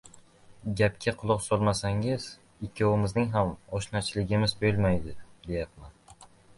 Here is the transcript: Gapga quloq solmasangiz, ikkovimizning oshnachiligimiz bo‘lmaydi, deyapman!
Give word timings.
Gapga 0.79 1.13
quloq 1.19 1.43
solmasangiz, 1.49 2.25
ikkovimizning 2.69 3.39
oshnachiligimiz 3.45 4.59
bo‘lmaydi, 4.65 5.19
deyapman! 5.49 5.99